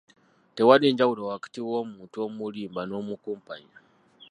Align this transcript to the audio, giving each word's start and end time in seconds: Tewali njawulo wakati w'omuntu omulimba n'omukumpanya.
Tewali 0.55 0.85
njawulo 0.93 1.21
wakati 1.31 1.59
w'omuntu 1.69 2.15
omulimba 2.27 2.81
n'omukumpanya. 2.85 3.77